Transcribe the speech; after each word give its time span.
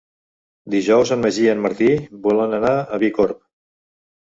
Dijous 0.75 1.11
en 1.15 1.21
Magí 1.25 1.45
i 1.49 1.51
en 1.51 1.61
Martí 1.67 1.91
volen 2.25 2.59
anar 2.61 2.75
a 2.83 3.01
Bicorb. 3.07 3.41